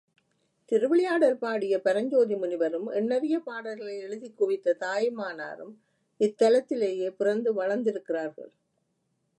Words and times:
திருவிளையாடல் 0.71 1.37
பாடிய 1.37 1.81
பரஞ்சோதி 1.81 2.35
முனிவரும், 2.35 2.91
எண்ணரிய 2.91 3.37
பாடல்களை 3.37 3.97
எழுதிக் 3.99 4.37
குவித்த 4.37 4.75
தாயுமானாரும் 4.79 5.73
இத்தலத்திலேயே 6.19 7.09
பிறந்து 7.09 7.53
வளர்ந்திருக்கிறார்கள். 7.53 8.51